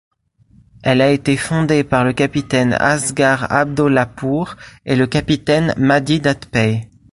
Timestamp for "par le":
1.83-2.11